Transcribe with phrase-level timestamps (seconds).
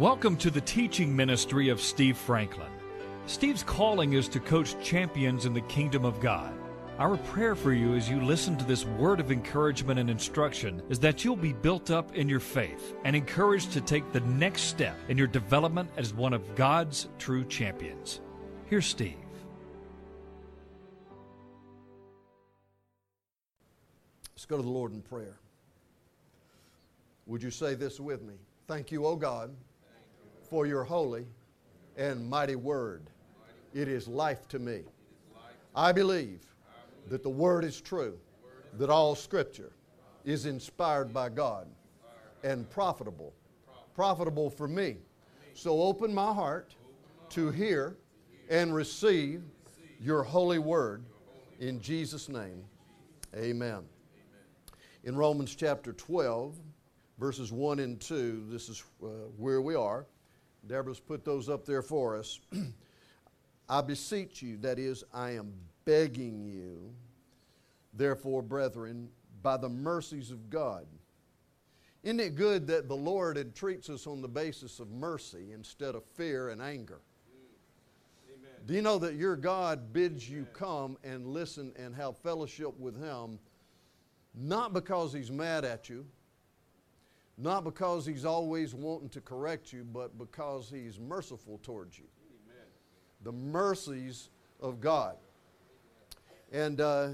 [0.00, 2.72] Welcome to the teaching ministry of Steve Franklin.
[3.26, 6.52] Steve's calling is to coach champions in the kingdom of God.
[6.98, 10.98] Our prayer for you as you listen to this word of encouragement and instruction is
[10.98, 14.96] that you'll be built up in your faith and encouraged to take the next step
[15.08, 18.20] in your development as one of God's true champions.
[18.66, 19.14] Here's Steve.
[24.34, 25.38] Let's go to the Lord in prayer.
[27.26, 28.34] Would you say this with me?
[28.66, 29.54] Thank you, O God
[30.44, 31.26] for your holy
[31.96, 33.10] and mighty word.
[33.72, 34.82] It is life to me.
[35.74, 36.40] I believe
[37.08, 38.18] that the word is true,
[38.78, 39.72] that all scripture
[40.24, 41.66] is inspired by God
[42.42, 43.32] and profitable.
[43.94, 44.96] Profitable for me.
[45.54, 46.74] So open my heart
[47.30, 47.96] to hear
[48.48, 49.42] and receive
[50.00, 51.04] your holy word
[51.60, 52.64] in Jesus' name.
[53.36, 53.82] Amen.
[55.04, 56.56] In Romans chapter 12,
[57.18, 60.06] verses 1 and 2, this is uh, where we are.
[60.66, 62.40] Deborah's put those up there for us.
[63.68, 65.52] I beseech you, that is, I am
[65.84, 66.92] begging you,
[67.94, 69.08] therefore, brethren,
[69.42, 70.86] by the mercies of God.
[72.02, 76.04] Isn't it good that the Lord entreats us on the basis of mercy instead of
[76.04, 77.00] fear and anger?
[78.28, 78.50] Amen.
[78.66, 83.02] Do you know that your God bids you come and listen and have fellowship with
[83.02, 83.38] Him,
[84.34, 86.04] not because He's mad at you,
[87.36, 92.06] not because he's always wanting to correct you, but because he's merciful towards you.
[92.46, 92.66] Amen.
[93.22, 95.16] The mercies of God.
[96.52, 97.08] And uh,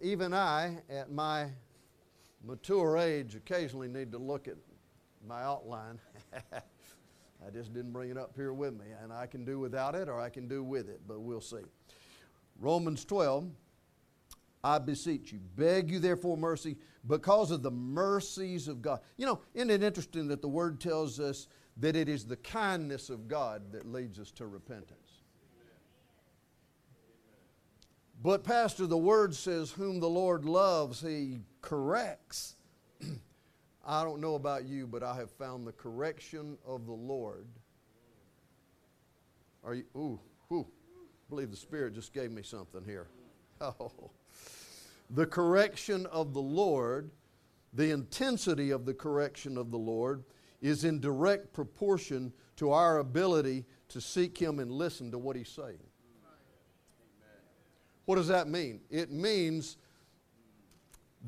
[0.00, 1.50] even I, at my
[2.44, 4.56] mature age, occasionally need to look at
[5.26, 6.00] my outline.
[6.52, 8.86] I just didn't bring it up here with me.
[9.02, 11.62] And I can do without it or I can do with it, but we'll see.
[12.58, 13.48] Romans 12,
[14.64, 19.00] I beseech you, beg you therefore mercy because of the mercies of God.
[19.18, 23.10] You know, isn't it interesting that the Word tells us that it is the kindness
[23.10, 25.20] of God that leads us to repentance?
[28.22, 32.56] But, Pastor, the Word says, Whom the Lord loves, He corrects.
[33.86, 37.46] I don't know about you, but I have found the correction of the Lord.
[39.62, 40.20] Are you, ooh,
[40.50, 43.08] ooh, I believe the Spirit just gave me something here.
[43.60, 44.10] Oh
[45.10, 47.10] the correction of the Lord,
[47.72, 50.24] the intensity of the correction of the Lord,
[50.60, 55.48] is in direct proportion to our ability to seek Him and listen to what He's
[55.48, 55.78] saying.
[58.06, 58.80] What does that mean?
[58.90, 59.76] It means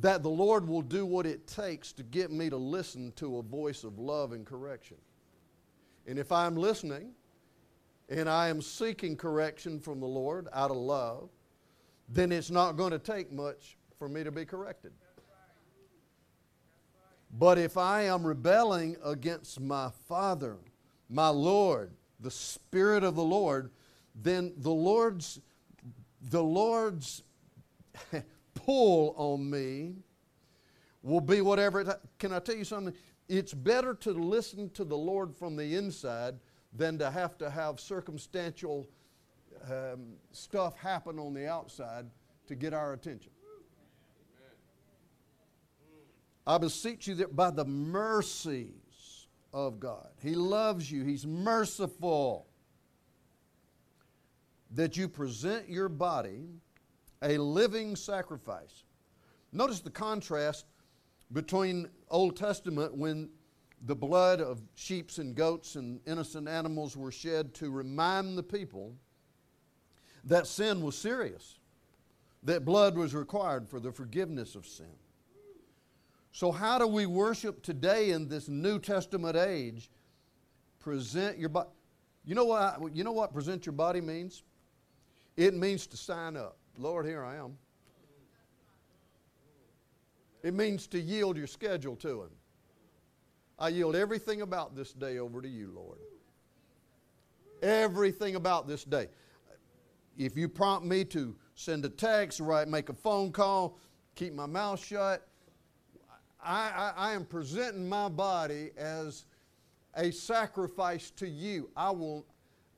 [0.01, 3.43] that the Lord will do what it takes to get me to listen to a
[3.43, 4.99] voice of love and correction.
[6.07, 7.13] And if I'm listening
[8.09, 11.31] and I am seeking correction from the Lord out of love,
[12.09, 14.93] then it's not going to take much for me to be corrected.
[17.39, 20.57] But if I am rebelling against my Father,
[21.09, 23.71] my Lord, the Spirit of the Lord,
[24.15, 25.41] then the Lord's,
[26.23, 27.23] the Lord's
[28.55, 29.97] pull on me
[31.03, 31.89] will be whatever it.
[32.19, 32.95] Can I tell you something?
[33.29, 36.37] It's better to listen to the Lord from the inside
[36.73, 38.89] than to have to have circumstantial
[39.71, 42.07] um, stuff happen on the outside
[42.47, 43.33] to get our attention.
[46.47, 52.47] I beseech you that by the mercies of God, He loves you, He's merciful,
[54.71, 56.45] that you present your body
[57.23, 58.85] a living sacrifice.
[59.53, 60.67] Notice the contrast
[61.33, 63.31] between Old Testament when
[63.83, 68.95] the blood of sheep and goats and innocent animals were shed to remind the people
[70.27, 71.59] that sin was serious,
[72.43, 74.87] that blood was required for the forgiveness of sin.
[76.33, 79.91] So, how do we worship today in this New Testament age?
[80.81, 81.71] Present your body.
[82.25, 82.95] You know what?
[82.95, 84.43] You know what present your body means?
[85.37, 86.57] It means to sign up.
[86.79, 87.57] Lord, here I am.
[90.43, 92.31] It means to yield your schedule to Him.
[93.59, 95.99] I yield everything about this day over to you, Lord.
[97.63, 99.09] Everything about this day.
[100.17, 103.79] If you prompt me to send a text, write, make a phone call,
[104.15, 105.27] keep my mouth shut,
[106.43, 109.27] I, I, I am presenting my body as
[109.95, 111.71] a sacrifice to you.
[111.77, 112.25] I will,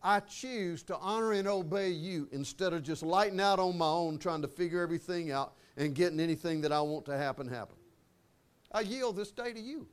[0.02, 4.18] I choose to honor and obey you instead of just lighting out on my own,
[4.18, 7.76] trying to figure everything out and getting anything that I want to happen happen.
[8.72, 9.86] I yield this day to you.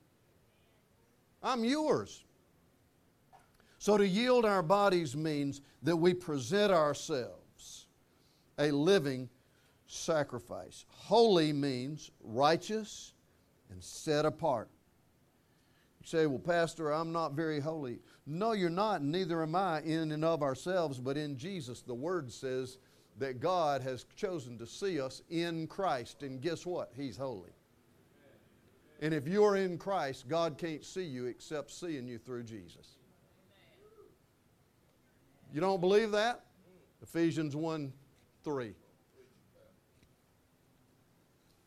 [1.44, 2.24] I'm yours.
[3.86, 7.86] So to yield our bodies means that we present ourselves
[8.58, 9.30] a living
[9.86, 10.86] sacrifice.
[10.88, 13.14] Holy means righteous
[13.70, 14.70] and set apart.
[16.02, 18.00] You say, well, Pastor, I'm not very holy.
[18.26, 21.84] No, you're not, neither am I in and of ourselves, but in Jesus.
[21.84, 22.80] The Word says
[23.20, 26.24] that God has chosen to see us in Christ.
[26.24, 26.92] And guess what?
[26.98, 27.54] He's holy.
[29.00, 32.95] And if you're in Christ, God can't see you except seeing you through Jesus.
[35.54, 36.42] You don't believe that?
[37.02, 37.94] Ephesians 1
[38.44, 38.74] 3.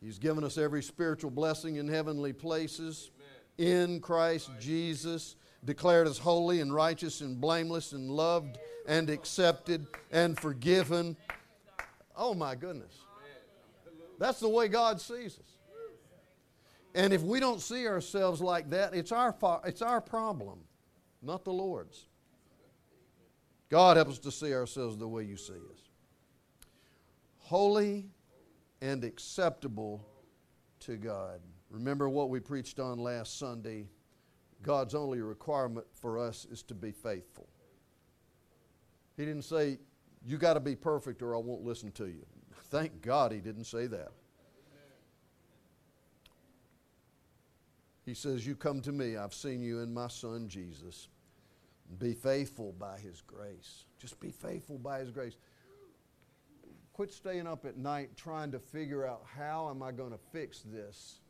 [0.01, 3.11] He's given us every spiritual blessing in heavenly places
[3.57, 5.35] in Christ Jesus,
[5.65, 11.17] declared as holy and righteous and blameless and loved and accepted and forgiven.
[12.17, 12.95] Oh my goodness.
[14.19, 15.57] That's the way God sees us.
[16.95, 20.61] And if we don't see ourselves like that, it's our, it's our problem,
[21.23, 22.08] not the Lord's.
[23.69, 25.91] God helps us to see ourselves the way you see us.
[27.39, 28.07] Holy
[28.81, 30.07] and acceptable
[30.81, 31.41] to God.
[31.71, 33.89] Remember what we preached on last Sunday.
[34.63, 37.49] God's only requirement for us is to be faithful.
[39.17, 39.79] He didn't say,
[40.25, 42.25] You got to be perfect or I won't listen to you.
[42.71, 44.13] Thank God he didn't say that.
[48.05, 49.17] He says, You come to me.
[49.17, 51.09] I've seen you in my son Jesus.
[51.99, 53.85] Be faithful by his grace.
[53.99, 55.37] Just be faithful by his grace.
[56.93, 60.61] Quit staying up at night trying to figure out how am I going to fix
[60.61, 61.21] this.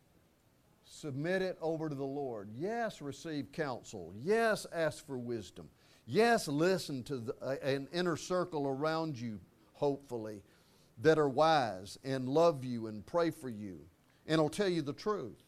[0.85, 2.51] Submit it over to the Lord.
[2.55, 4.13] Yes, receive counsel.
[4.23, 5.69] Yes, ask for wisdom.
[6.07, 9.39] Yes, listen to the, uh, an inner circle around you,
[9.75, 10.43] hopefully,
[11.03, 13.81] that are wise and love you and pray for you
[14.29, 15.43] and I'll tell you the truth.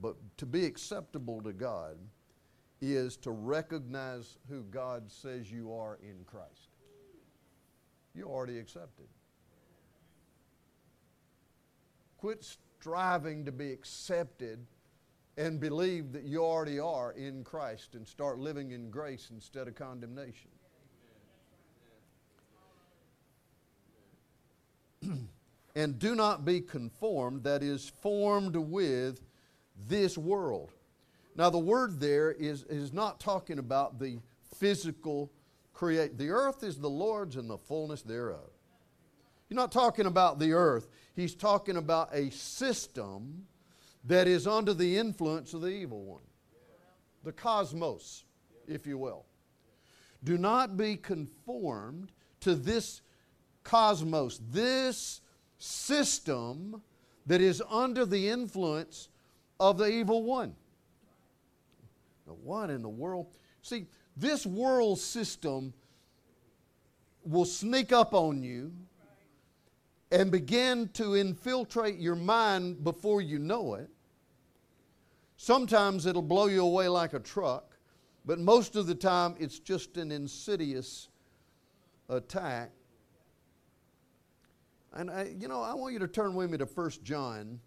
[0.00, 1.98] But to be acceptable to God
[2.92, 6.68] is to recognize who God says you are in Christ.
[8.14, 9.06] You're already accepted.
[12.18, 12.44] Quit
[12.80, 14.66] striving to be accepted
[15.36, 19.74] and believe that you already are in Christ and start living in grace instead of
[19.74, 20.50] condemnation.
[25.74, 29.20] and do not be conformed, that is, formed with
[29.88, 30.70] this world.
[31.36, 34.20] Now, the word there is, is not talking about the
[34.56, 35.32] physical
[35.72, 36.16] create.
[36.16, 38.50] The earth is the Lord's and the fullness thereof.
[39.48, 43.46] He's not talking about the earth, he's talking about a system
[44.04, 46.22] that is under the influence of the evil one.
[47.24, 48.24] The cosmos,
[48.68, 49.24] if you will.
[50.22, 53.02] Do not be conformed to this
[53.62, 55.20] cosmos, this
[55.58, 56.82] system
[57.26, 59.08] that is under the influence
[59.58, 60.54] of the evil one.
[62.32, 63.26] What in the world?
[63.62, 63.86] See,
[64.16, 65.74] this world system
[67.24, 68.72] will sneak up on you
[70.10, 73.90] and begin to infiltrate your mind before you know it.
[75.36, 77.76] Sometimes it'll blow you away like a truck,
[78.24, 81.08] but most of the time it's just an insidious
[82.08, 82.70] attack.
[84.92, 87.58] And I, you know, I want you to turn with me to 1 John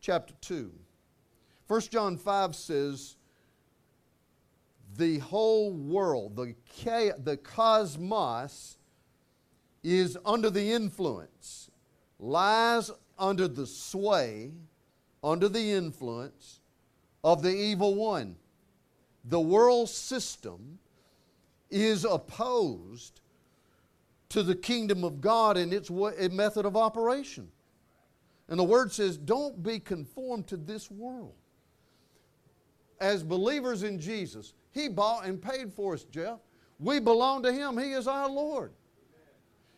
[0.00, 0.72] chapter 2.
[1.68, 3.17] 1 John 5 says,
[4.98, 6.54] the whole world, the,
[7.22, 8.76] the cosmos,
[9.82, 11.70] is under the influence,
[12.18, 14.50] lies under the sway,
[15.22, 16.60] under the influence
[17.22, 18.36] of the evil one.
[19.24, 20.78] The world system
[21.70, 23.20] is opposed
[24.30, 27.48] to the kingdom of God and its method of operation.
[28.48, 31.34] And the word says, don't be conformed to this world
[33.00, 36.38] as believers in Jesus, He bought and paid for us, Jeff.
[36.78, 38.72] We belong to Him, He is our Lord.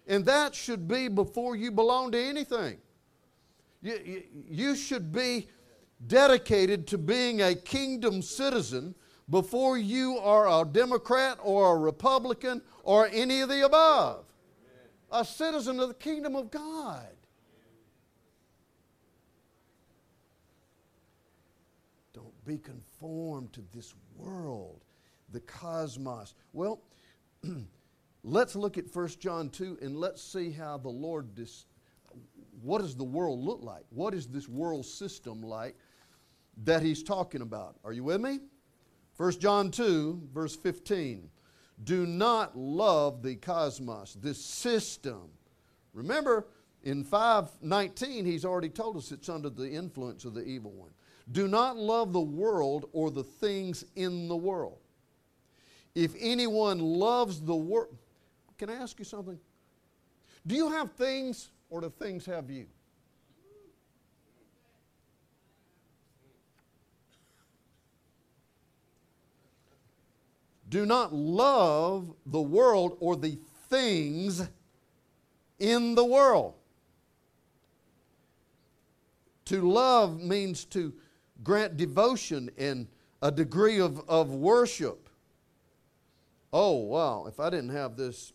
[0.07, 2.79] And that should be before you belong to anything.
[3.83, 5.49] You, you, you should be
[6.07, 8.95] dedicated to being a kingdom citizen
[9.29, 14.25] before you are a Democrat or a Republican or any of the above.
[15.13, 17.07] A citizen of the kingdom of God.
[22.13, 24.85] Don't be conformed to this world,
[25.31, 26.35] the cosmos.
[26.53, 26.81] Well,
[28.25, 31.67] let's look at 1 John 2 and let's see how the Lord, dis-
[32.63, 33.85] what does the world look like?
[33.91, 35.77] What is this world system like
[36.65, 37.77] that he's talking about?
[37.85, 38.41] Are you with me?
[39.17, 41.29] 1 John 2, verse 15.
[41.85, 45.31] Do not love the cosmos, this system.
[45.93, 46.47] Remember,
[46.83, 50.91] in 519, he's already told us it's under the influence of the evil one.
[51.33, 54.79] Do not love the world or the things in the world.
[55.95, 57.97] If anyone loves the world,
[58.59, 59.39] can I ask you something?
[60.47, 62.67] Do you have things or do things have you?
[70.69, 74.49] Do not love the world or the things
[75.59, 76.55] in the world.
[79.47, 80.93] To love means to
[81.43, 82.87] grant devotion and
[83.23, 85.09] a degree of, of worship.
[86.53, 88.33] Oh, wow, if I didn't have this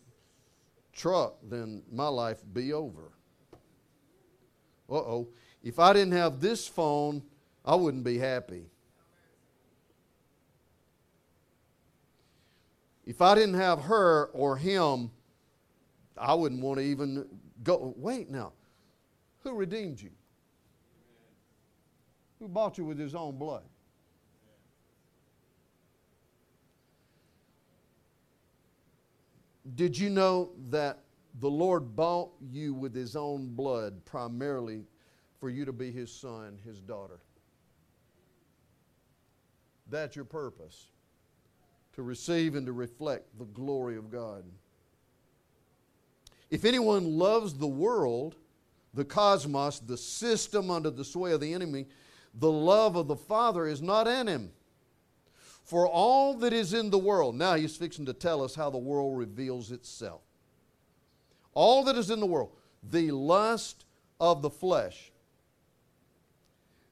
[0.94, 3.12] truck, then my life would be over.
[4.90, 5.28] Uh oh.
[5.64, 7.24] If I didn't have this phone,
[7.66, 8.68] I wouldn't be happy.
[13.06, 15.12] If I didn't have her or him,
[16.18, 17.26] I wouldn't want to even
[17.64, 17.94] go.
[17.98, 18.54] Wait now.
[19.44, 20.12] Who redeemed you?
[22.46, 23.64] Who bought you with his own blood?
[29.74, 31.00] Did you know that
[31.40, 34.84] the Lord bought you with his own blood primarily
[35.40, 37.20] for you to be his son, his daughter?
[39.90, 40.90] That's your purpose
[41.94, 44.44] to receive and to reflect the glory of God.
[46.52, 48.36] If anyone loves the world,
[48.94, 51.88] the cosmos, the system under the sway of the enemy,
[52.38, 54.52] the love of the Father is not in him.
[55.64, 58.78] For all that is in the world, now he's fixing to tell us how the
[58.78, 60.22] world reveals itself.
[61.54, 62.52] All that is in the world,
[62.84, 63.86] the lust
[64.20, 65.12] of the flesh,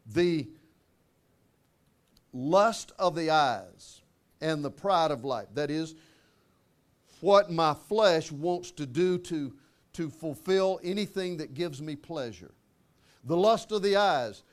[0.05, 0.47] the
[2.31, 4.01] lust of the eyes,
[4.41, 5.47] and the pride of life.
[5.53, 5.95] That is,
[7.21, 9.53] what my flesh wants to do to,
[9.93, 12.51] to fulfill anything that gives me pleasure.
[13.23, 14.43] The lust of the eyes.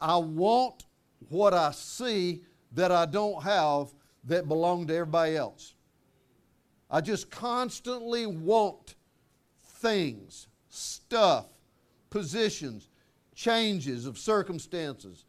[0.00, 0.84] I want
[1.28, 3.88] what I see that I don't have
[4.24, 5.74] that belong to everybody else.
[6.90, 8.94] I just constantly want
[9.60, 11.46] things, stuff,
[12.10, 12.88] positions,
[13.34, 15.24] changes of circumstances.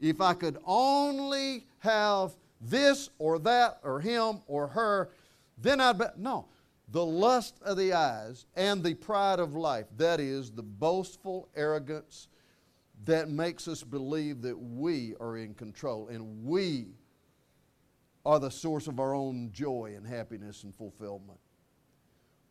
[0.00, 5.10] If I could only have this or that or him or her,
[5.58, 6.04] then I'd be.
[6.16, 6.46] No.
[6.92, 12.26] The lust of the eyes and the pride of life, that is, the boastful arrogance
[13.04, 16.88] that makes us believe that we are in control and we
[18.26, 21.38] are the source of our own joy and happiness and fulfillment.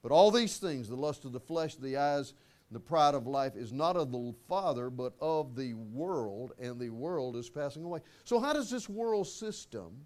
[0.02, 2.34] But all these things, the lust of the flesh, the eyes,
[2.72, 6.90] the pride of life, is not of the Father, but of the world, and the
[6.90, 8.00] world is passing away.
[8.24, 10.06] So, how does this world system?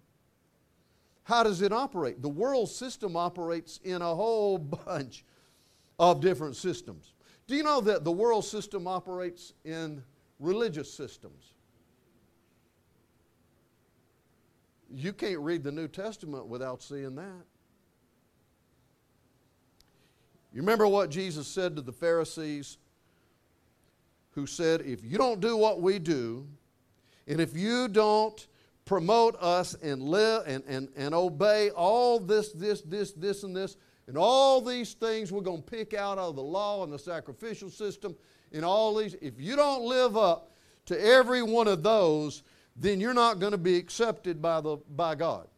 [1.22, 2.20] How does it operate?
[2.20, 5.24] The world system operates in a whole bunch
[5.98, 7.14] of different systems.
[7.46, 10.02] Do you know that the world system operates in
[10.38, 11.54] religious systems?
[14.90, 17.44] You can't read the New Testament without seeing that.
[20.52, 22.78] You remember what Jesus said to the Pharisees
[24.30, 26.46] who said, If you don't do what we do,
[27.26, 28.46] and if you don't
[28.84, 33.76] promote us and live and, and, and obey all this, this, this, this, and this,
[34.06, 37.70] and all these things we're going to pick out of the law and the sacrificial
[37.70, 38.14] system,
[38.54, 40.52] and all these, if you don't live up
[40.86, 42.42] to every one of those,
[42.76, 45.48] then you're not going to be accepted by, the, by God.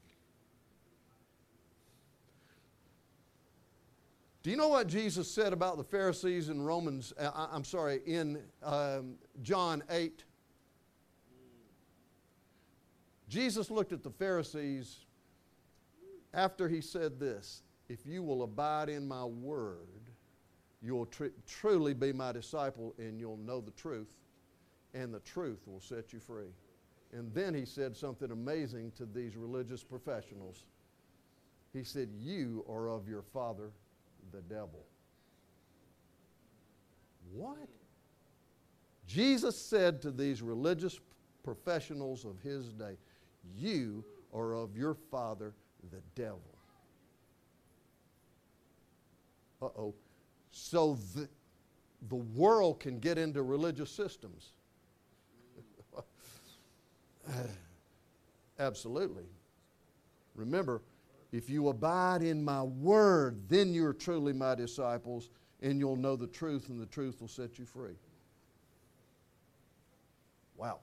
[4.43, 7.13] Do you know what Jesus said about the Pharisees in Romans?
[7.19, 10.23] Uh, I'm sorry, in um, John 8?
[13.29, 15.01] Jesus looked at the Pharisees
[16.33, 19.96] after he said this If you will abide in my word,
[20.87, 24.15] you'll tr- truly be my disciple and you'll know the truth,
[24.95, 26.55] and the truth will set you free.
[27.13, 30.65] And then he said something amazing to these religious professionals.
[31.73, 33.71] He said, You are of your father
[34.33, 34.85] the devil.
[37.33, 37.69] What?
[39.07, 40.99] Jesus said to these religious
[41.43, 42.97] professionals of his day,
[43.57, 45.55] You are of your father,
[45.91, 46.43] the devil.
[49.63, 49.95] Uh oh.
[50.59, 51.29] So the,
[52.35, 54.53] world can get into religious systems.
[58.59, 59.25] Absolutely.
[60.35, 60.81] Remember,
[61.31, 65.29] if you abide in my word, then you're truly my disciples,
[65.61, 67.97] and you'll know the truth, and the truth will set you free.
[70.57, 70.81] Wow.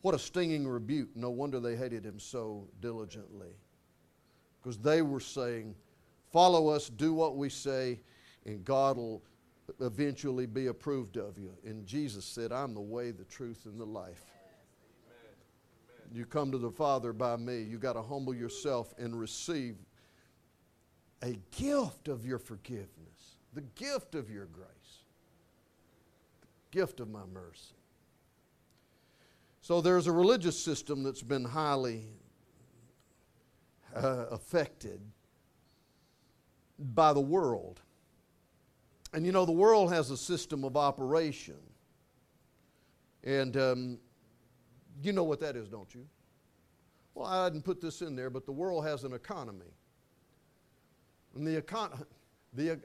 [0.00, 1.10] What a stinging rebuke.
[1.14, 3.54] No wonder they hated him so diligently.
[4.62, 5.74] Because they were saying,
[6.32, 8.00] Follow us, do what we say,
[8.46, 9.22] and God will
[9.80, 11.52] eventually be approved of you.
[11.64, 14.24] And Jesus said, I'm the way, the truth, and the life.
[16.14, 17.62] You come to the Father by me.
[17.62, 19.74] You got to humble yourself and receive
[21.22, 24.68] a gift of your forgiveness, the gift of your grace,
[26.40, 27.74] the gift of my mercy.
[29.62, 32.04] So there's a religious system that's been highly,
[33.96, 35.00] uh, affected
[36.78, 37.80] by the world.
[39.16, 41.56] And you know, the world has a system of operation.
[43.24, 43.98] And um,
[45.02, 46.06] you know what that is, don't you?
[47.14, 49.72] Well, I didn't put this in there, but the world has an economy.
[51.34, 52.04] And the econ-
[52.52, 52.78] the,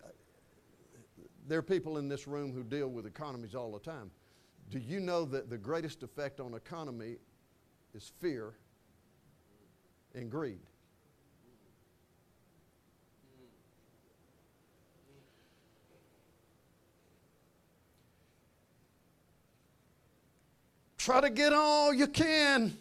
[1.50, 4.10] there are people in this room who deal with economies all the time.
[4.70, 7.18] Do you know that the greatest effect on economy
[7.94, 8.54] is fear
[10.16, 10.62] and greed?
[21.02, 22.78] Try to get all you can.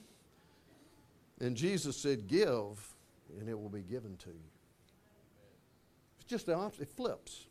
[1.41, 2.79] And Jesus said, Give,
[3.39, 4.51] and it will be given to you.
[6.19, 7.47] It's just the opposite, it flips.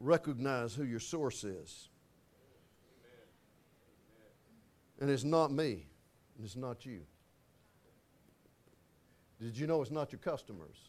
[0.00, 1.90] Recognize who your source is.
[4.98, 5.84] And it's not me,
[6.36, 7.00] and it's not you.
[9.38, 10.88] Did you know it's not your customers?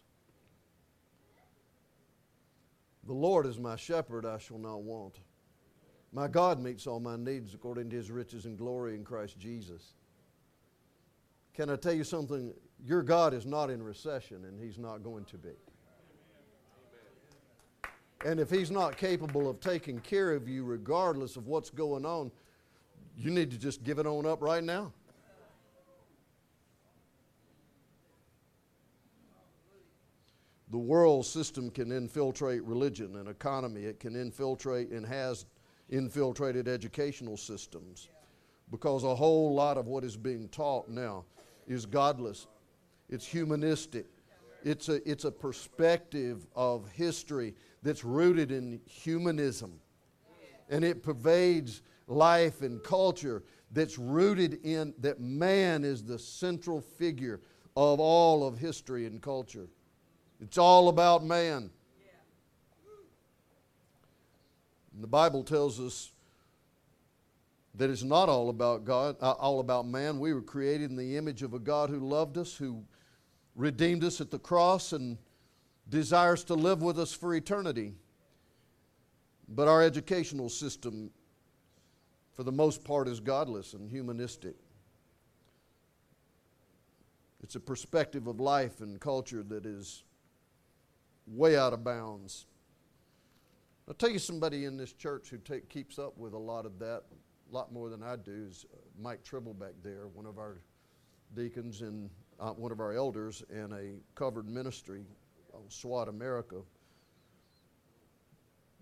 [3.06, 5.20] The Lord is my shepherd, I shall not want.
[6.12, 9.94] My God meets all my needs according to his riches and glory in Christ Jesus.
[11.54, 12.54] Can I tell you something?
[12.84, 15.50] Your God is not in recession, and he's not going to be.
[18.26, 22.32] And if he's not capable of taking care of you, regardless of what's going on,
[23.18, 24.92] you need to just give it on up right now.
[30.72, 33.84] The world system can infiltrate religion and economy.
[33.84, 35.46] It can infiltrate and has
[35.90, 38.10] infiltrated educational systems
[38.72, 41.26] because a whole lot of what is being taught now
[41.68, 42.48] is godless.
[43.10, 44.08] It's humanistic.
[44.64, 47.54] It's a, it's a perspective of history
[47.84, 49.80] that's rooted in humanism.
[50.70, 57.42] And it pervades life and culture that's rooted in that man is the central figure
[57.78, 59.68] of all of history and culture.
[60.42, 61.70] It's all about man.
[64.94, 66.12] And the Bible tells us
[67.76, 70.20] that it's not all about God, uh, all about man.
[70.20, 72.84] We were created in the image of a God who loved us, who
[73.56, 75.18] redeemed us at the cross, and
[75.90, 77.94] desires to live with us for eternity.
[79.50, 81.12] But our educational system,
[82.34, 84.56] for the most part, is godless and humanistic.
[87.44, 90.04] It's a perspective of life and culture that is
[91.28, 92.46] way out of bounds.
[93.88, 96.80] I'll tell you somebody in this church who take, keeps up with a lot of
[96.80, 97.04] that,
[97.50, 100.62] a lot more than I do, is uh, Mike Tribble back there, one of our
[101.36, 102.10] deacons and
[102.40, 105.04] uh, one of our elders in a covered ministry
[105.54, 106.62] on SWAT America.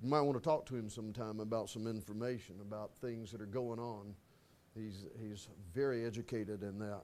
[0.01, 3.45] You might want to talk to him sometime about some information about things that are
[3.45, 4.13] going on.
[4.75, 7.03] He's, he's very educated in that.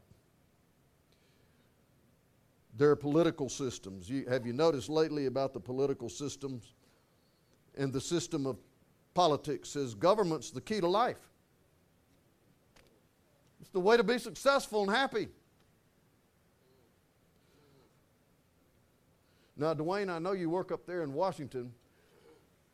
[2.77, 4.09] There are political systems.
[4.09, 6.73] You, have you noticed lately about the political systems?
[7.77, 8.57] And the system of
[9.13, 11.17] politics says government's the key to life.
[13.59, 15.27] It's the way to be successful and happy.
[19.57, 21.73] Now, Dwayne, I know you work up there in Washington.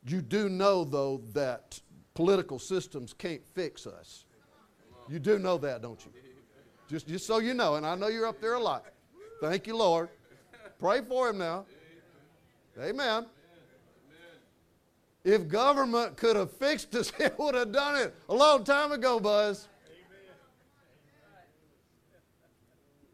[0.06, 1.80] You do know, though, that
[2.14, 4.24] political systems can't fix us.
[5.08, 6.12] You do know that, don't you?
[6.88, 8.86] Just, just so you know, and I know you're up there a lot.
[9.40, 10.08] Thank you, Lord.
[10.78, 11.66] Pray for him now.
[12.80, 13.26] Amen.
[15.24, 19.18] If government could have fixed us, it would have done it a long time ago,
[19.18, 19.68] Buzz.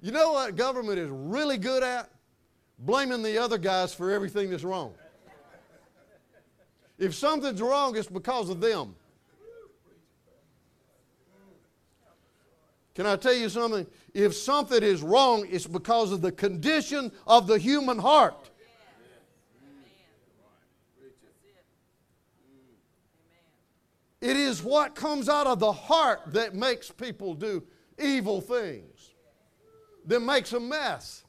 [0.00, 2.10] You know what government is really good at?
[2.80, 4.94] Blaming the other guys for everything that's wrong.
[6.98, 8.96] If something's wrong, it's because of them.
[12.94, 13.86] Can I tell you something?
[14.12, 18.50] If something is wrong, it's because of the condition of the human heart.
[24.20, 27.64] It is what comes out of the heart that makes people do
[27.98, 29.10] evil things,
[30.06, 31.24] that makes a mess.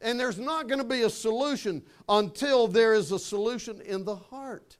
[0.00, 4.16] And there's not going to be a solution until there is a solution in the
[4.16, 4.78] heart.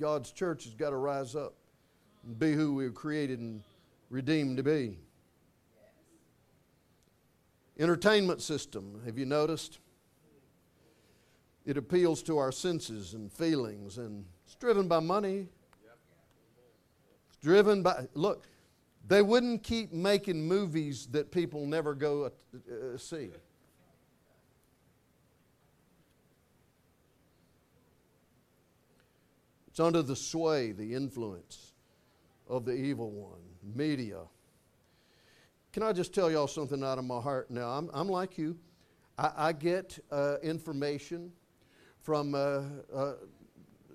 [0.00, 1.57] God's church has got to rise up
[2.24, 3.62] and be who we were created and
[4.10, 4.98] redeemed to be.
[7.78, 9.78] Entertainment system, have you noticed?
[11.64, 15.46] It appeals to our senses and feelings, and it's driven by money.
[17.28, 18.46] It's driven by, look,
[19.06, 23.30] they wouldn't keep making movies that people never go uh, see.
[29.68, 31.67] It's under the sway, the influence
[32.48, 33.40] of the evil one,
[33.74, 34.20] media.
[35.72, 37.68] Can I just tell y'all something out of my heart now?
[37.68, 38.58] I'm, I'm like you.
[39.18, 41.30] I, I get uh, information
[42.00, 42.62] from uh,
[42.94, 43.12] uh,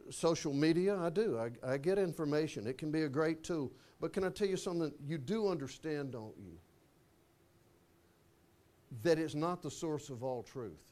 [0.09, 0.97] social media.
[0.97, 1.39] I do.
[1.39, 2.67] I, I get information.
[2.67, 3.71] It can be a great tool.
[3.99, 4.93] But can I tell you something?
[5.05, 6.57] You do understand, don't you?
[9.01, 10.91] That it's not the source of all truth.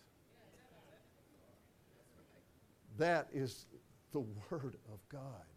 [2.97, 3.65] That is
[4.11, 4.19] the
[4.49, 5.50] Word of God.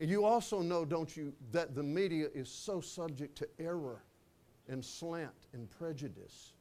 [0.00, 4.02] And you also know, don't you, that the media is so subject to error
[4.68, 6.54] and slant and prejudice.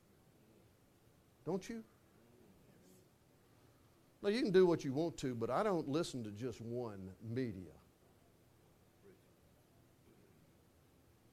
[1.46, 1.82] Don't you?
[4.22, 7.10] Now, you can do what you want to, but I don't listen to just one
[7.34, 7.72] media.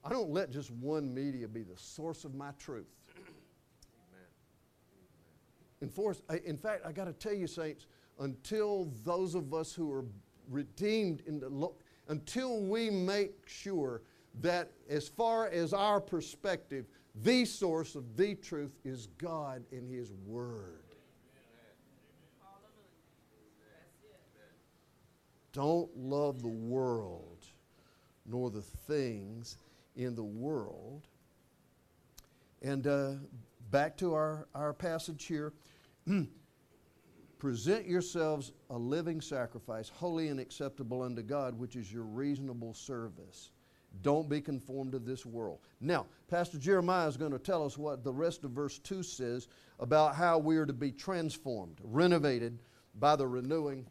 [0.05, 2.87] I don't let just one media be the source of my truth.
[5.81, 7.87] In, force, in fact, I got to tell you, saints,
[8.21, 10.05] until those of us who are
[10.49, 11.49] redeemed in the
[12.09, 14.03] until we make sure
[14.41, 16.87] that as far as our perspective,
[17.23, 20.83] the source of the truth is God and His Word.
[25.53, 27.47] Don't love the world
[28.27, 29.57] nor the things
[29.97, 31.07] in the world.
[32.61, 33.13] And uh,
[33.71, 35.53] back to our, our passage here.
[37.39, 43.51] Present yourselves a living sacrifice, holy and acceptable unto God, which is your reasonable service.
[44.03, 45.61] Don't be conformed to this world.
[45.81, 49.49] Now, Pastor Jeremiah is going to tell us what the rest of verse 2 says
[49.81, 52.59] about how we are to be transformed, renovated
[52.99, 53.87] by the renewing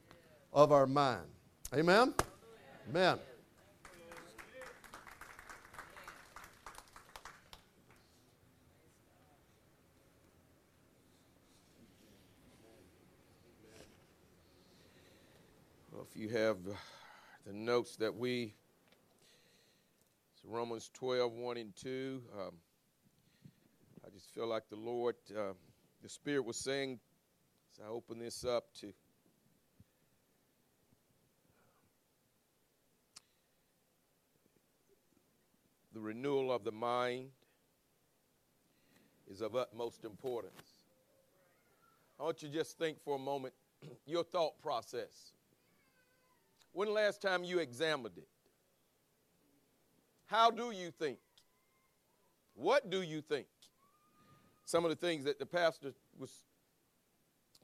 [0.51, 1.27] of our mind.
[1.73, 2.13] Amen?
[2.89, 3.19] Amen.
[16.05, 16.58] if you have
[17.45, 18.54] the notes that we,
[20.45, 22.21] Romans 12, 1 and 2.
[22.39, 22.51] Um,
[24.06, 25.54] I just feel like the Lord, uh,
[26.01, 26.99] the Spirit was saying
[27.73, 28.93] as I open this up to
[35.93, 37.28] the renewal of the mind
[39.30, 40.86] is of utmost importance.
[42.17, 43.54] I want you to just think for a moment
[44.06, 45.34] your thought process.
[46.75, 48.27] When last time you examined it?
[50.25, 51.19] How do you think?
[52.53, 53.47] What do you think?
[54.65, 56.43] Some of the things that the pastor was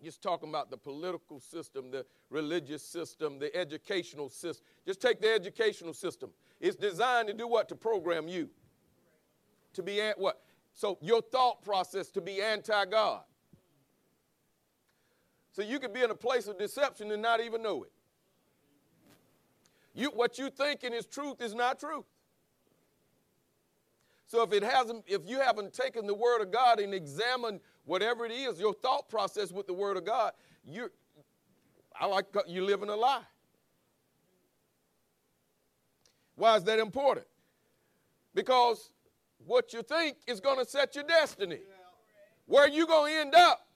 [0.01, 4.65] just talking about the political system, the religious system, the educational system.
[4.87, 6.29] Just take the educational system.
[6.61, 7.67] It's designed to do what?
[7.67, 8.49] To program you.
[9.73, 10.39] To be at what?
[10.73, 13.23] So your thought process to be anti-God.
[15.51, 17.91] So you could be in a place of deception and not even know it.
[19.93, 22.05] You, what you thinking is truth is not truth.
[24.27, 28.25] So if it hasn't, if you haven't taken the word of God and examined whatever
[28.25, 30.31] it is, your thought process with the word of God,
[30.63, 30.89] you
[31.99, 33.23] I like you living a lie.
[36.35, 37.27] Why is that important?
[38.33, 38.91] Because
[39.45, 41.59] what you think is going to set your destiny.
[42.45, 43.67] Where you going to end up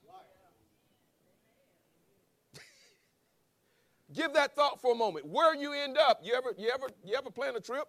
[4.16, 5.26] Give that thought for a moment.
[5.26, 7.86] Where you end up, you ever, you ever, you ever plan a trip?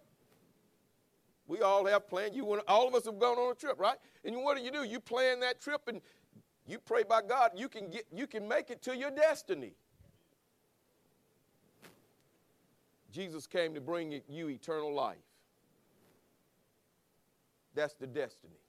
[1.46, 2.36] We all have planned.
[2.36, 3.96] You want, all of us have gone on a trip, right?
[4.24, 4.84] And what do you do?
[4.84, 6.02] You plan that trip and
[6.66, 9.72] you pray by God, you can get, you can make it to your destiny.
[13.10, 15.16] Jesus came to bring you eternal life.
[17.74, 18.60] That's the destiny.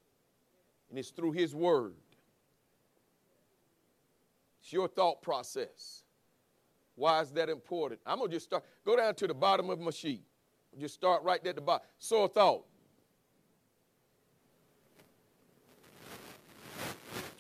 [0.90, 1.96] And it's through His Word.
[4.62, 6.04] It's your thought process.
[7.00, 8.02] Why is that important?
[8.06, 10.22] I'm going to just start, go down to the bottom of my sheet.
[10.78, 11.88] Just start right there at the bottom.
[11.98, 12.66] Sow a thought.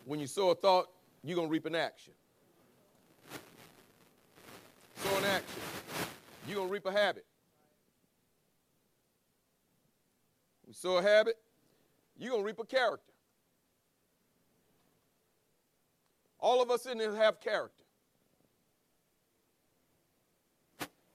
[0.05, 0.87] When you sow a thought,
[1.25, 2.13] you're going to reap an action.
[4.95, 5.61] Sow an action.
[6.47, 7.25] You're going to reap a habit.
[10.65, 11.35] You sow a habit,
[12.17, 13.11] you're going to reap a character.
[16.39, 17.78] All of us in here have character.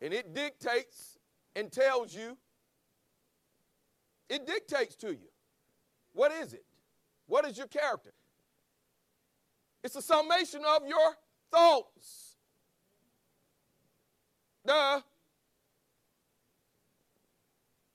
[0.05, 1.19] And it dictates
[1.57, 2.37] and tells you,
[4.29, 5.31] it dictates to you.
[6.13, 6.67] What is it?
[7.27, 8.13] What is your character?
[9.83, 11.17] It's a summation of your
[11.51, 12.37] thoughts.
[14.67, 15.01] Duh.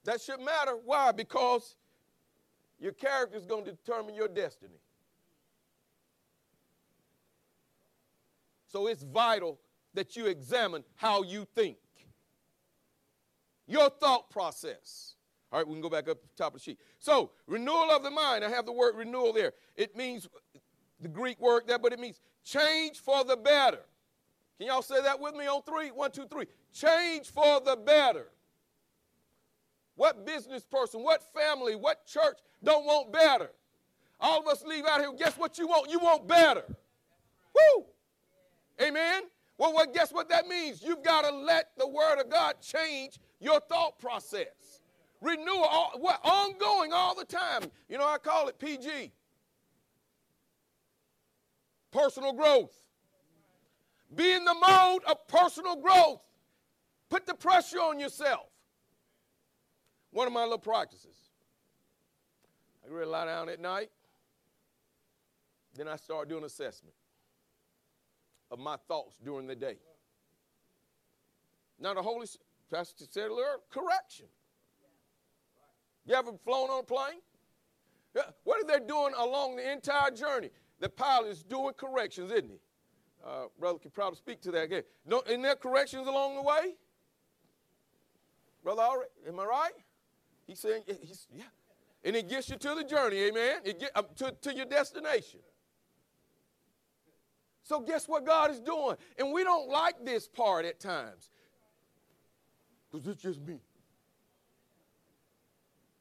[0.05, 0.77] That should matter.
[0.83, 1.11] Why?
[1.11, 1.75] Because
[2.79, 4.81] your character is going to determine your destiny.
[8.65, 9.59] So it's vital
[9.93, 11.77] that you examine how you think.
[13.69, 15.13] Your thought process.
[15.51, 16.79] All right, we can go back up to top of the sheet.
[16.97, 18.43] So, renewal of the mind.
[18.43, 19.53] I have the word renewal there.
[19.77, 20.27] It means
[20.99, 23.81] the Greek word there, but it means change for the better.
[24.57, 25.89] Can y'all say that with me on three?
[25.89, 26.45] One, two, three.
[26.73, 28.27] Change for the better.
[29.95, 33.51] What business person, what family, what church don't want better?
[34.19, 35.91] All of us leave out here, guess what you want?
[35.91, 36.63] You want better.
[37.53, 37.85] Woo!
[38.81, 39.23] Amen?
[39.59, 40.81] Well, well, guess what that means?
[40.81, 44.81] You've got to let the Word of God change your thought process.
[45.19, 47.63] Renewal, all, what, ongoing all the time.
[47.89, 49.11] You know, I call it PG.
[51.91, 52.73] Personal growth.
[54.15, 56.21] Be in the mode of personal growth.
[57.09, 58.47] Put the pressure on yourself.
[60.11, 61.17] One of my little practices.
[62.85, 63.89] I really lie down at night.
[65.75, 66.95] Then I start doing assessment
[68.51, 69.77] of my thoughts during the day.
[71.79, 72.27] Now the Holy
[72.71, 74.25] Pastor said earlier, correction.
[76.05, 77.21] You ever flown on a plane?
[78.43, 80.49] What are they doing along the entire journey?
[80.79, 82.59] The pilot is doing corrections, isn't he?
[83.25, 84.83] Uh, brother can probably speak to that again.
[85.05, 86.75] No, isn't there corrections along the way?
[88.63, 88.81] Brother,
[89.27, 89.71] am I right?
[90.47, 91.43] He's saying, he's, yeah.
[92.03, 93.59] And it gets you to the journey, amen?
[93.63, 95.41] It get, uh, to, to your destination.
[97.69, 98.95] So guess what God is doing?
[99.19, 101.29] And we don't like this part at times.
[102.91, 103.59] Because it's just me.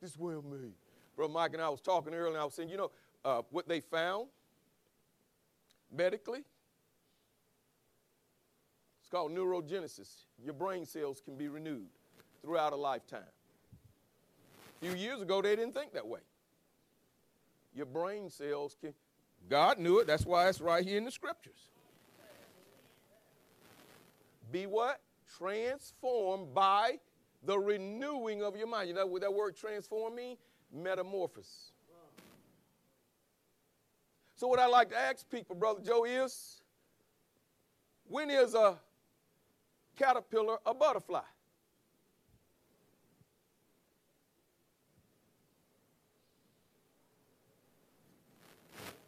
[0.01, 0.71] This well me.
[1.15, 2.91] Brother Mike and I was talking earlier, and I was saying, you know,
[3.23, 4.29] uh, what they found
[5.95, 6.43] medically,
[9.01, 10.25] it's called neurogenesis.
[10.43, 11.89] Your brain cells can be renewed
[12.41, 13.21] throughout a lifetime.
[14.81, 16.21] A few years ago, they didn't think that way.
[17.75, 18.95] Your brain cells can,
[19.49, 20.07] God knew it.
[20.07, 21.71] That's why it's right here in the scriptures.
[24.51, 25.01] Be what?
[25.39, 26.99] Transformed by
[27.45, 28.89] the renewing of your mind.
[28.89, 30.39] You know what that word transform means?
[30.73, 31.73] Metamorphosis.
[34.37, 36.63] So, what I like to ask people, Brother Joe, is
[38.07, 38.77] when is a
[39.97, 41.23] caterpillar a butterfly?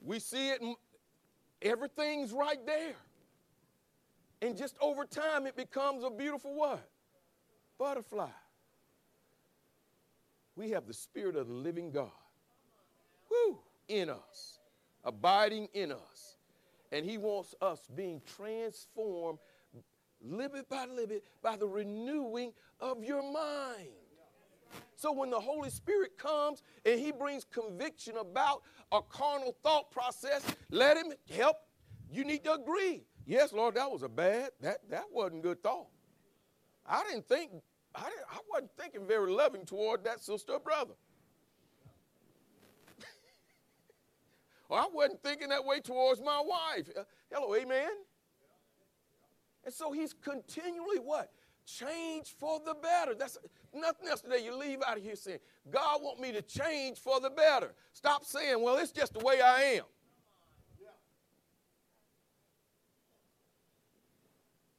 [0.02, 0.62] We see it,
[1.62, 2.96] everything's right there.
[4.42, 6.88] And just over time, it becomes a beautiful what?
[7.78, 8.30] Butterfly.
[10.56, 12.10] We have the Spirit of the living God
[13.30, 13.58] woo,
[13.88, 14.58] in us,
[15.04, 16.36] abiding in us.
[16.92, 19.38] And He wants us being transformed
[20.22, 23.88] little bit by little bit by the renewing of your mind.
[24.96, 30.44] So when the Holy Spirit comes and He brings conviction about a carnal thought process,
[30.70, 31.56] let Him help.
[32.10, 33.04] You need to agree.
[33.26, 35.86] Yes, Lord, that was a bad, that, that wasn't good thought.
[36.86, 37.52] I didn't think,
[37.94, 40.94] I, didn't, I wasn't thinking very loving toward that sister or brother.
[44.68, 46.88] or I wasn't thinking that way towards my wife.
[46.98, 47.90] Uh, hello, amen?
[49.64, 51.30] And so he's continually what?
[51.78, 53.14] Change for the better.
[53.14, 53.38] That's
[53.74, 54.44] nothing else today.
[54.44, 55.38] You leave out of here saying,
[55.70, 57.72] God want me to change for the better.
[57.92, 59.84] Stop saying, well, it's just the way I am.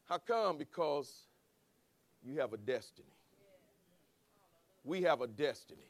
[0.06, 0.58] How come?
[0.58, 1.27] Because
[2.21, 3.08] you have a destiny.
[4.84, 5.88] We have a destiny.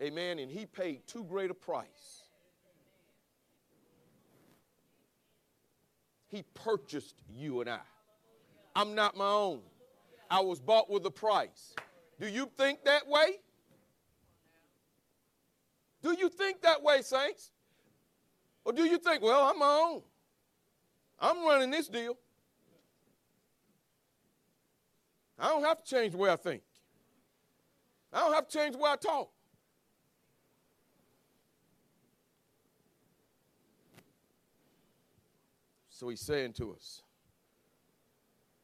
[0.00, 0.38] Amen.
[0.38, 2.22] And he paid too great a price.
[6.28, 7.80] He purchased you and I.
[8.74, 9.60] I'm not my own.
[10.32, 11.74] I was bought with a price.
[12.18, 13.32] Do you think that way?
[16.02, 17.50] Do you think that way, saints?
[18.64, 20.02] Or do you think, well, I'm my own?
[21.20, 22.16] I'm running this deal.
[25.38, 26.62] I don't have to change the way I think.
[28.10, 29.30] I don't have to change the way I talk.
[35.90, 37.02] So he's saying to us,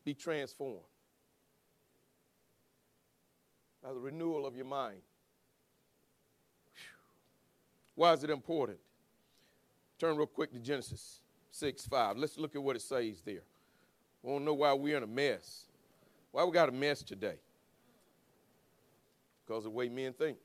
[0.03, 0.81] be transformed
[3.93, 5.01] the renewal of your mind.
[7.95, 8.79] Why is it important?
[9.99, 11.21] Turn real quick to Genesis
[11.51, 12.17] 6 5.
[12.17, 13.43] Let's look at what it says there.
[14.23, 15.65] We want to know why we're in a mess.
[16.31, 17.37] Why we got a mess today?
[19.47, 20.39] Because of the way men think.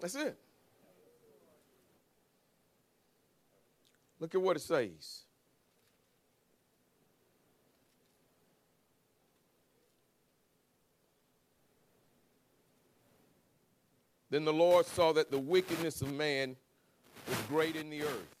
[0.00, 0.38] That's it.
[4.20, 5.24] Look at what it says.
[14.30, 16.56] Then the Lord saw that the wickedness of man
[17.28, 18.36] was great in the earth,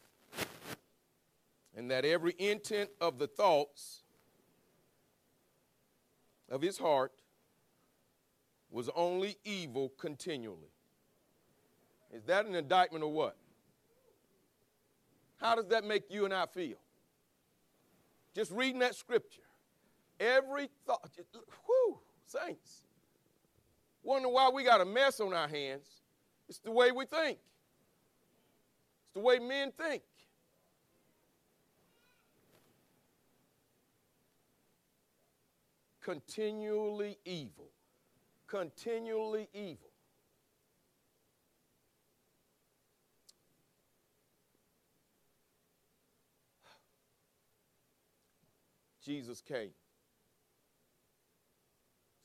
[1.76, 4.02] and that every intent of the thoughts
[6.50, 7.12] of his heart
[8.70, 10.72] was only evil continually.
[12.12, 13.36] Is that an indictment or what?
[15.36, 16.78] How does that make you and I feel?
[18.34, 19.42] Just reading that scripture.
[20.18, 21.10] Every thought,
[21.68, 22.84] whoo, saints.
[24.04, 25.88] Wonder why we got a mess on our hands.
[26.46, 27.38] It's the way we think.
[29.02, 30.02] It's the way men think.
[36.02, 37.70] Continually evil.
[38.46, 39.88] Continually evil.
[49.02, 49.70] Jesus came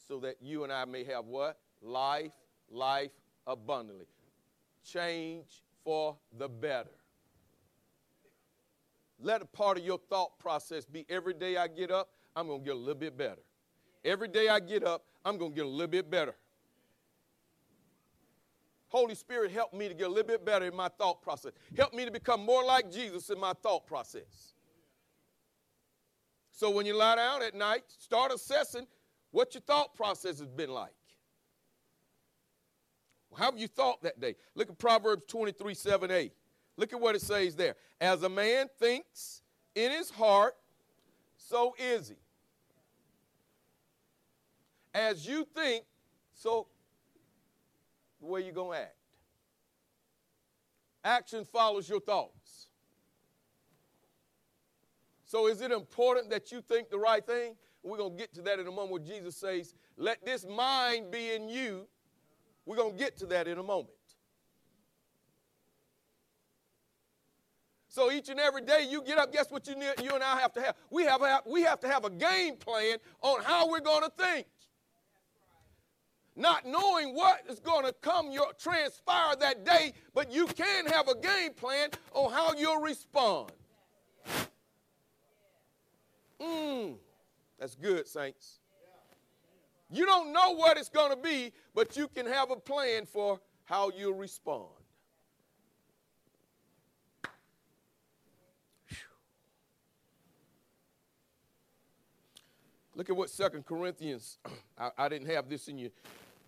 [0.07, 1.57] so that you and I may have what?
[1.81, 2.33] Life,
[2.69, 3.11] life
[3.47, 4.05] abundantly.
[4.83, 6.89] Change for the better.
[9.21, 12.59] Let a part of your thought process be every day I get up, I'm going
[12.59, 13.41] to get a little bit better.
[14.05, 16.35] Every day I get up, I'm going to get a little bit better.
[18.87, 21.51] Holy Spirit, help me to get a little bit better in my thought process.
[21.77, 24.53] Help me to become more like Jesus in my thought process.
[26.51, 28.87] So when you lie down at night, start assessing
[29.31, 30.91] what your thought process has been like.
[33.35, 34.35] How have you thought that day?
[34.55, 36.31] Look at Proverbs 23 7 8.
[36.77, 37.75] Look at what it says there.
[37.99, 39.41] As a man thinks
[39.75, 40.55] in his heart,
[41.37, 42.15] so is he.
[44.93, 45.83] As you think,
[46.33, 46.67] so
[48.19, 48.95] the way you're going to act.
[51.03, 52.67] Action follows your thoughts.
[55.25, 57.55] So is it important that you think the right thing?
[57.83, 61.11] We're going to get to that in a moment where Jesus says, Let this mind
[61.11, 61.87] be in you.
[62.69, 63.89] We're going to get to that in a moment.
[67.87, 70.53] So each and every day you get up, guess what you, you and I have
[70.53, 70.75] to have?
[70.91, 74.45] We have, we have to have a game plan on how we're going to think.
[76.35, 81.07] Not knowing what is going to come, your, transpire that day, but you can have
[81.07, 83.51] a game plan on how you'll respond.
[86.39, 86.97] Mmm,
[87.57, 88.58] that's good, saints.
[89.89, 93.39] You don't know what it's going to be, but you can have a plan for
[93.65, 94.67] how you'll respond.
[102.95, 104.39] Look at what Second Corinthians,
[104.77, 105.91] I, I, didn't have this in your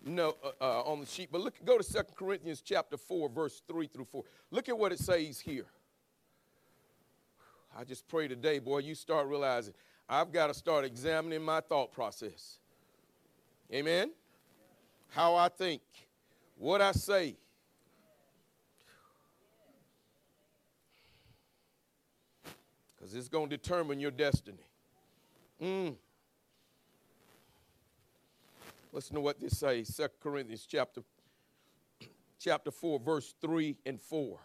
[0.04, 3.62] no, uh, uh, on the sheet, but look, go to Second Corinthians chapter 4, verse
[3.66, 4.22] 3 through 4.
[4.50, 5.64] Look at what it says here.
[7.74, 9.72] I just pray today, boy, you start realizing
[10.08, 12.58] I've got to start examining my thought process.
[13.72, 14.10] Amen?
[15.10, 15.80] How I think,
[16.58, 17.36] what I say.
[22.94, 24.58] Because it's going to determine your destiny.
[25.60, 25.94] Mm.
[28.92, 31.00] Listen to what this says, 2 Corinthians chapter,
[32.38, 34.38] chapter 4, verse 3 and 4.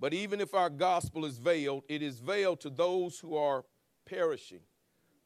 [0.00, 3.64] But even if our gospel is veiled, it is veiled to those who are
[4.06, 4.60] perishing.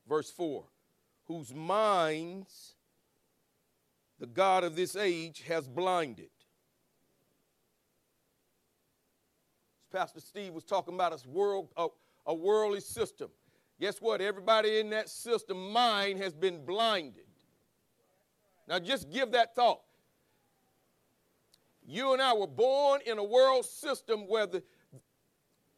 [0.06, 0.64] Verse 4
[1.26, 2.74] whose minds
[4.18, 6.28] the God of this age has blinded.
[9.90, 11.86] Pastor Steve was talking about a world, a,
[12.26, 13.30] a worldly system.
[13.80, 14.20] Guess what?
[14.20, 17.24] Everybody in that system, mind has been blinded.
[18.68, 19.82] Now just give that thought.
[21.84, 24.62] You and I were born in a world system where the,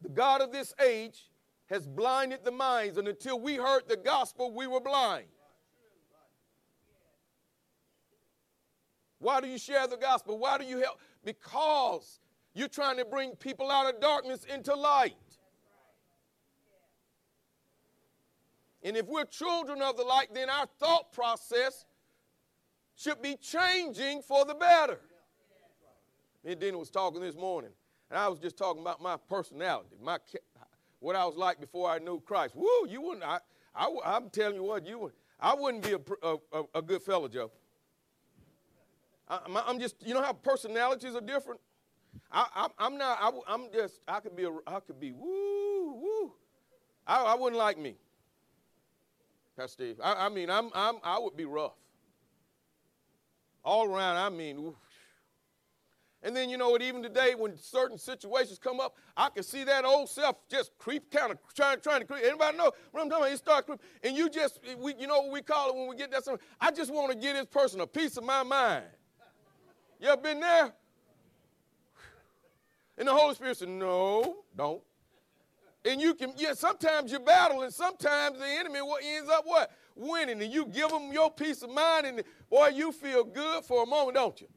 [0.01, 1.31] the God of this age
[1.66, 5.27] has blinded the minds, and until we heard the gospel, we were blind.
[9.19, 10.38] Why do you share the gospel?
[10.38, 11.01] Why do you help?
[11.25, 12.21] Because
[12.55, 15.17] you're trying to bring people out of darkness into light.
[18.85, 21.85] And if we're children of the light, then our thought process
[22.94, 25.00] should be changing for the better.
[26.47, 27.73] Me and Dina was talking this morning,
[28.09, 30.19] and I was just talking about my personality, my
[31.01, 32.55] what I was like before I knew Christ.
[32.55, 33.25] Woo, you wouldn't.
[33.25, 33.40] I,
[33.75, 35.13] I, am telling you what, you would.
[35.40, 37.51] I wouldn't be a, a, a good fellow, Joe.
[39.29, 41.61] I, am just, you know how personalities are different.
[42.31, 43.19] I, am not.
[43.21, 43.99] I, I'm just.
[44.07, 44.44] I could be.
[44.44, 45.11] A, I could be.
[45.11, 46.33] Woo, woo.
[47.09, 47.97] I, I wouldn't like me,
[49.57, 50.01] Pastor Steve.
[50.01, 50.99] I, I mean, I'm, I'm.
[51.03, 51.75] I would be rough.
[53.65, 54.17] All around.
[54.17, 54.77] I mean,
[56.27, 59.62] and then, you know what, even today, when certain situations come up, I can see
[59.62, 62.24] that old self just creep, kind of trying, trying to creep.
[62.24, 63.31] Anybody know what I'm talking about?
[63.31, 65.94] You start creep, and you just, we, you know what we call it when we
[65.94, 66.44] get that something?
[66.60, 68.87] I just want to give this person a piece of my mind.
[70.00, 70.72] You ever been there?
[72.98, 74.83] And the Holy Spirit said, No, don't.
[75.85, 79.70] And you can, yeah, sometimes you battle, and sometimes the enemy what ends up what?
[79.94, 80.42] Winning.
[80.42, 83.87] And you give them your peace of mind, and boy, you feel good for a
[83.87, 84.48] moment, don't you?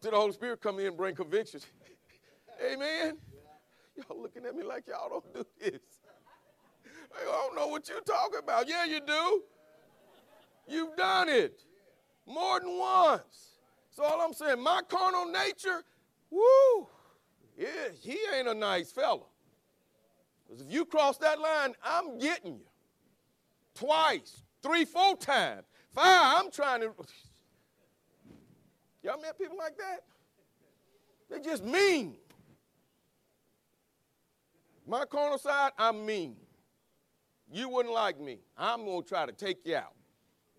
[0.00, 1.66] Till the Holy Spirit come in and bring convictions.
[2.64, 3.18] Amen.
[3.96, 5.80] Y'all looking at me like y'all don't do this.
[7.12, 8.68] I don't know what you're talking about.
[8.68, 9.42] Yeah, you do.
[10.68, 11.60] You've done it
[12.26, 13.58] more than once.
[13.90, 15.82] So all I'm saying, my carnal nature,
[16.30, 16.86] woo,
[17.56, 19.24] yeah, he ain't a nice fella.
[20.46, 22.66] Because if you cross that line, I'm getting you.
[23.74, 25.64] Twice, three, four times.
[25.92, 26.94] Five, I'm trying to.
[29.08, 30.04] Y'all met people like that?
[31.30, 32.16] They just mean.
[34.86, 36.36] My carnal side, I'm mean.
[37.50, 38.40] You wouldn't like me.
[38.58, 39.94] I'm going to try to take you out.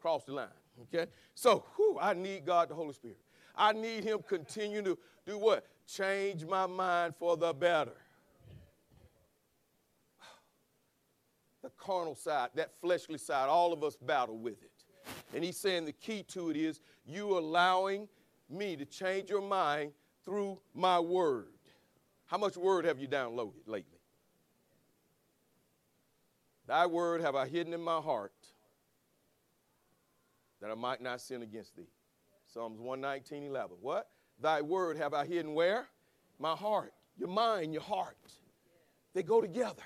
[0.01, 0.47] Cross the line.
[0.81, 1.11] Okay?
[1.35, 3.19] So, whew, I need God, the Holy Spirit.
[3.55, 4.97] I need Him continue to
[5.27, 5.67] do what?
[5.85, 7.93] Change my mind for the better.
[11.61, 14.71] The carnal side, that fleshly side, all of us battle with it.
[15.35, 18.07] And He's saying the key to it is you allowing
[18.49, 19.91] me to change your mind
[20.25, 21.47] through my word.
[22.25, 23.99] How much word have you downloaded lately?
[26.67, 28.33] Thy word have I hidden in my heart
[30.61, 31.87] that I might not sin against thee.
[32.53, 33.77] Psalms 119, 11.
[33.81, 34.09] What?
[34.41, 35.87] Thy word have I hidden where?
[36.39, 38.17] My heart, your mind, your heart.
[39.13, 39.83] They go together.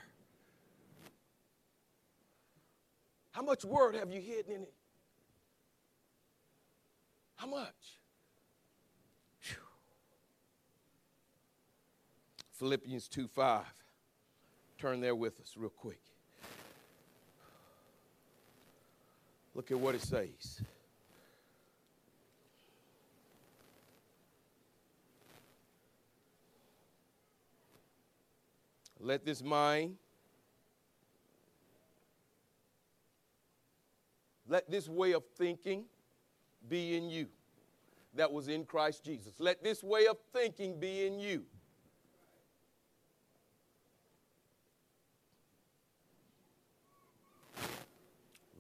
[3.32, 4.74] How much word have you hidden in it?
[7.36, 8.00] How much?
[9.42, 9.56] Whew.
[12.64, 13.62] Philippians 2 5.
[14.78, 16.00] Turn there with us real quick.
[19.54, 20.62] Look at what it says.
[28.98, 29.98] Let this mind,
[34.48, 35.84] let this way of thinking
[36.70, 37.28] be in you
[38.16, 39.34] that was in Christ Jesus.
[39.38, 41.44] Let this way of thinking be in you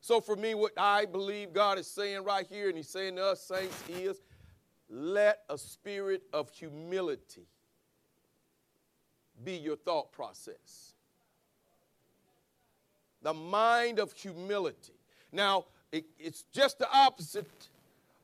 [0.00, 3.24] So, for me, what I believe God is saying right here, and He's saying to
[3.24, 4.20] us, saints, is
[4.88, 7.46] let a spirit of humility
[9.44, 10.94] be your thought process.
[13.22, 14.94] The mind of humility.
[15.32, 17.68] Now, it, it's just the opposite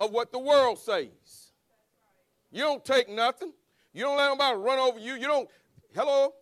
[0.00, 1.52] of what the world says.
[2.50, 3.52] You don't take nothing.
[3.92, 5.14] You don't let nobody run over you.
[5.14, 5.48] You don't,
[5.94, 6.32] hello?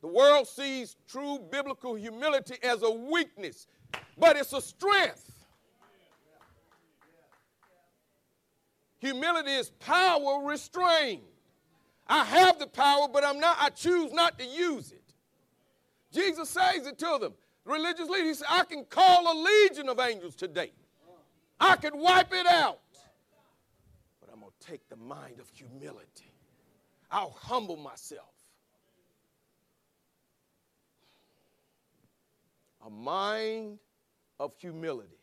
[0.00, 3.66] The world sees true biblical humility as a weakness,
[4.16, 5.24] but it's a strength.
[8.98, 11.22] Humility is power restrained.
[12.06, 15.02] I have the power, but I'm not, I choose not to use it.
[16.12, 17.34] Jesus says it to them.
[17.64, 20.72] The religious leader, he said, I can call a legion of angels today.
[21.60, 22.80] I could wipe it out.
[24.20, 26.32] But I'm going to take the mind of humility.
[27.10, 28.37] I'll humble myself.
[32.88, 33.78] A mind
[34.40, 35.18] of humility.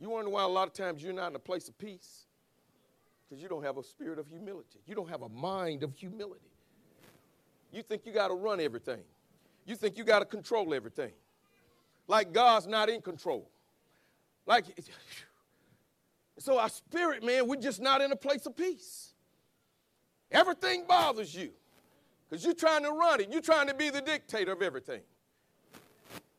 [0.00, 2.24] You wonder why a lot of times you're not in a place of peace?
[3.28, 4.80] Because you don't have a spirit of humility.
[4.86, 6.50] You don't have a mind of humility.
[7.72, 9.02] You think you got to run everything.
[9.66, 11.12] You think you got to control everything.
[12.08, 13.48] Like God's not in control.
[14.46, 14.64] Like,
[16.38, 19.12] so our spirit, man, we're just not in a place of peace.
[20.30, 21.52] Everything bothers you.
[22.32, 23.28] Because you're trying to run it.
[23.30, 25.02] You're trying to be the dictator of everything.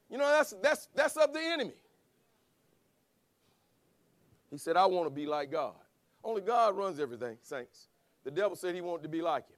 [0.09, 1.75] You know, that's, that's, that's of the enemy.
[4.49, 5.75] He said, I want to be like God.
[6.23, 7.89] Only God runs everything, saints.
[8.23, 9.55] The devil said he wanted to be like him.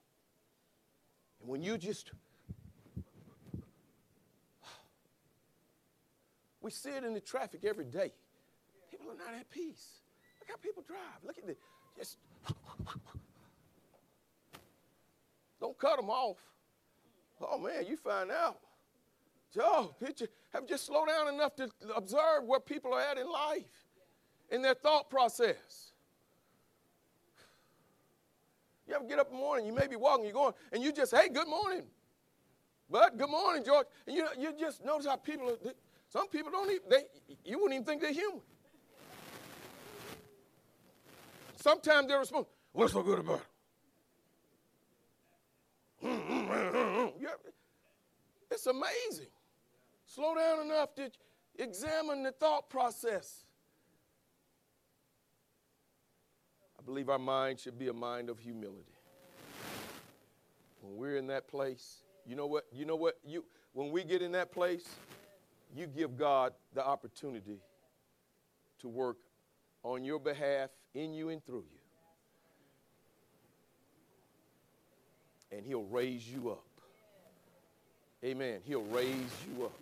[1.40, 2.12] And when you just,
[6.62, 8.12] we see it in the traffic every day.
[8.92, 10.02] People are not at peace.
[10.42, 11.00] Look how people drive.
[11.26, 11.56] Look at this.
[11.98, 12.18] Just
[15.60, 16.38] don't cut them off.
[17.42, 18.60] Oh man, you find out.
[19.54, 23.64] Joe, picture, have just slow down enough to observe where people are at in life,
[24.50, 25.94] in their thought process.
[28.88, 30.92] You ever get up in the morning, you may be walking, you're going, and you
[30.92, 31.84] just, hey, good morning.
[32.90, 33.88] But good morning, George.
[34.06, 35.72] And you you just notice how people are,
[36.10, 37.04] some people don't even, they,
[37.44, 38.42] you wouldn't even think they're human.
[41.56, 43.46] Sometimes they respond, what's so good about it?
[46.06, 47.26] Mm-hmm.
[48.52, 49.32] It's amazing.
[50.06, 51.10] Slow down enough to
[51.58, 53.46] examine the thought process.
[56.80, 58.94] I believe our mind should be a mind of humility.
[60.82, 62.66] When we're in that place, you know what?
[62.72, 63.16] You know what?
[63.26, 63.44] You
[63.74, 64.86] when we get in that place,
[65.76, 67.60] you give God the opportunity
[68.80, 69.18] to work
[69.84, 71.85] on your behalf, in you and through you.
[75.52, 76.64] And he'll raise you up.
[78.24, 78.60] Amen.
[78.66, 79.74] He'll raise you up.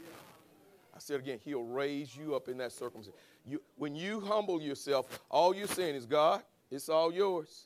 [0.95, 3.15] I said again, he'll raise you up in that circumstance.
[3.45, 7.65] You, when you humble yourself, all you're saying is, God, it's all yours.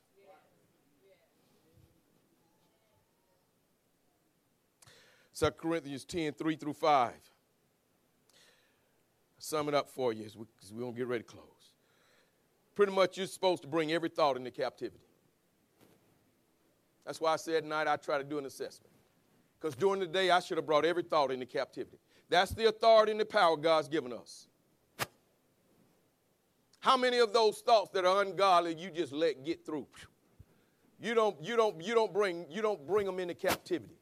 [5.34, 7.14] Second Corinthians 10, 3 through 5.
[9.38, 11.44] Sum it up for you because we, we won't get ready to close.
[12.74, 15.07] Pretty much, you're supposed to bring every thought into captivity.
[17.08, 18.92] That's why I said tonight I try to do an assessment.
[19.60, 21.98] Because during the day, I should have brought every thought into captivity.
[22.30, 24.48] That's the authority and the power God's given us.
[26.82, 29.88] How many of those thoughts that are ungodly you just let get through?
[31.00, 33.96] You don't, you don't, you don't bring, you don't bring them into captivity.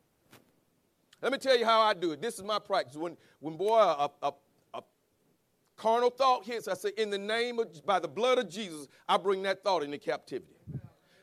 [1.22, 2.22] Let me tell you how I do it.
[2.22, 2.98] This is my practice.
[2.98, 4.34] When, when boy, a, a,
[4.74, 4.82] a
[5.78, 9.18] carnal thought hits, I say, in the name of, by the blood of Jesus, I
[9.18, 10.56] bring that thought into captivity.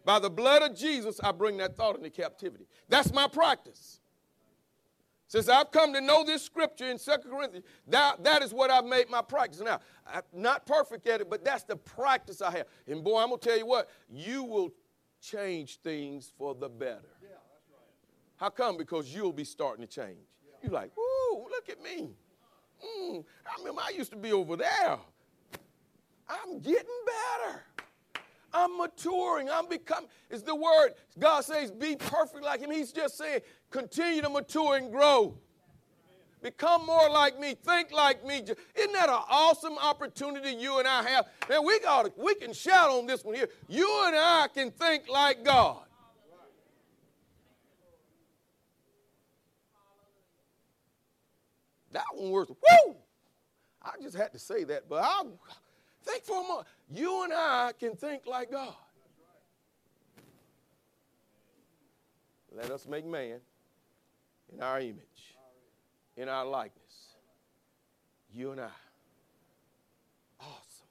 [0.04, 2.66] By the blood of Jesus, I bring that thought into captivity.
[2.88, 4.00] That's my practice.
[5.28, 8.84] Since I've come to know this scripture in Second Corinthians, that, that is what I've
[8.84, 9.60] made my practice.
[9.60, 12.66] Now, I'm not perfect at it, but that's the practice I have.
[12.86, 14.74] And boy, I'm going to tell you what, you will
[15.22, 17.00] change things for the better.
[17.22, 18.36] Yeah, that's right.
[18.36, 18.76] How come?
[18.76, 20.18] Because you'll be starting to change.
[20.44, 20.54] Yeah.
[20.64, 22.10] You're like, whoo, look at me.
[22.84, 24.98] Mm, I remember I used to be over there.
[26.28, 27.62] I'm getting better.
[28.54, 29.48] I'm maturing.
[29.50, 30.08] I'm becoming.
[30.30, 30.90] It's the word.
[31.18, 32.70] God says, be perfect like him.
[32.70, 33.40] He's just saying,
[33.70, 35.38] continue to mature and grow.
[36.42, 37.54] Become more like me.
[37.54, 38.38] Think like me.
[38.38, 41.26] Isn't that an awesome opportunity you and I have?
[41.48, 43.48] Man, we got we can shout on this one here.
[43.68, 45.84] You and I can think like God.
[51.92, 52.96] That one was woo.
[53.80, 55.22] I just had to say that, but I
[56.04, 56.66] think for a moment.
[56.90, 58.74] You and I can think like God.
[62.54, 63.40] Let us make man
[64.52, 65.36] in our image,
[66.16, 67.16] in our likeness.
[68.30, 68.68] You and I.
[70.40, 70.86] Awesome.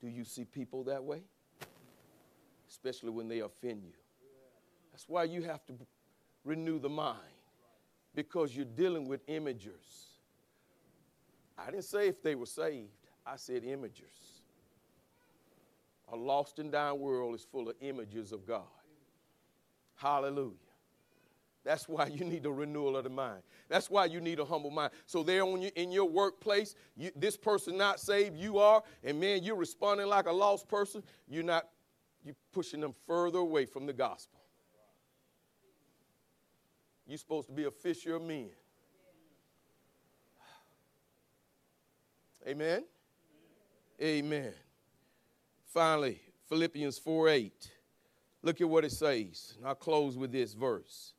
[0.00, 1.22] Do you see people that way?
[2.70, 3.92] Especially when they offend you.
[4.92, 5.74] That's why you have to
[6.44, 7.18] renew the mind
[8.14, 10.06] because you're dealing with imagers.
[11.56, 12.88] I didn't say if they were saved,
[13.30, 14.40] I said imagers.
[16.10, 18.62] A lost and dying world is full of images of God.
[19.96, 20.54] Hallelujah.
[21.64, 23.42] That's why you need a renewal of the mind.
[23.68, 24.92] That's why you need a humble mind.
[25.04, 29.20] So there on you, in your workplace, you, this person not saved, you are, and
[29.20, 31.02] man, you're responding like a lost person.
[31.28, 31.68] You're not.
[32.24, 34.40] You're pushing them further away from the gospel.
[37.06, 38.50] You're supposed to be a fisher of men.
[42.46, 42.84] Amen.
[44.00, 44.52] Amen.
[45.66, 47.70] Finally, Philippians 4 8.
[48.42, 49.54] Look at what it says.
[49.58, 51.12] And I'll close with this verse.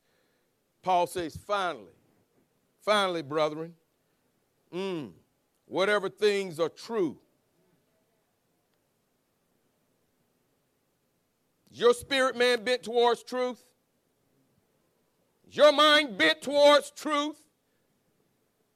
[0.82, 1.92] Paul says, finally,
[2.80, 3.74] finally, brethren,
[4.74, 5.10] mm,
[5.66, 7.18] whatever things are true,
[11.70, 13.62] is your spirit man bent towards truth?
[15.48, 17.36] Is your mind bent towards truth?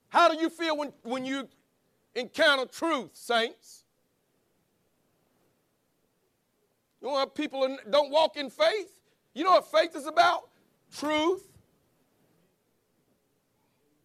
[0.09, 1.49] How do you feel when, when you
[2.15, 3.84] encounter truth, saints?
[7.05, 8.99] You know what people don't walk in faith?
[9.35, 10.49] You know what faith is about?
[10.97, 11.47] Truth.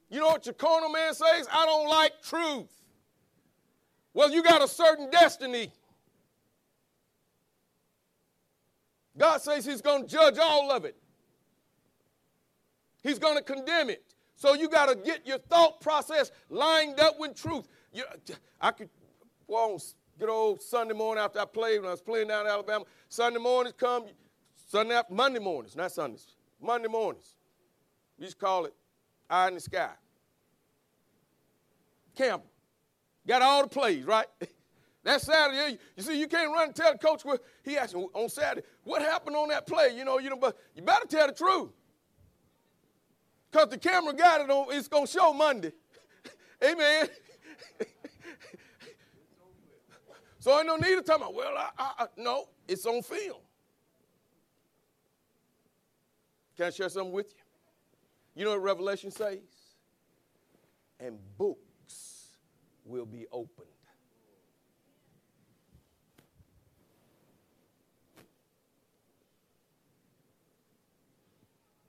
[0.10, 1.48] You know what your carnal man says?
[1.50, 2.68] I don't like truth.
[4.14, 5.72] Well, you got a certain destiny.
[9.18, 10.98] God says He's going to judge all of it,
[13.02, 14.04] He's going to condemn it.
[14.36, 17.70] So you got to get your thought process lined up with truth.
[17.94, 18.04] You,
[18.60, 18.90] I could,
[19.48, 19.82] well,
[20.20, 22.84] good old Sunday morning after I played when I was playing down in Alabama.
[23.08, 24.04] Sunday mornings come,
[24.68, 26.28] Sunday after, Monday mornings, not Sundays,
[26.62, 27.36] Monday mornings.
[28.20, 28.74] We just call it
[29.30, 29.92] eye in the sky.
[32.18, 32.46] Campbell.
[33.26, 34.28] Got all the plays, right?
[35.02, 38.28] That Saturday, you see, you can't run and tell the coach what he asked on
[38.28, 39.96] Saturday, what happened on that play?
[39.96, 41.70] You know, you know, but you better tell the truth.
[43.50, 45.72] Because the camera got it on, it's gonna show Monday.
[46.64, 47.08] Amen.
[50.40, 53.38] so I don't need to talk about, well, I, I, I, no, it's on film.
[56.56, 57.44] Can I share something with you?
[58.36, 59.40] You know what Revelation says?
[61.00, 62.38] And books
[62.86, 63.68] will be opened.